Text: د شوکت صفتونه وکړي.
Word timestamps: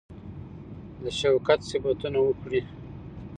د 1.01 1.03
شوکت 1.19 1.59
صفتونه 1.69 2.19
وکړي. 2.23 2.61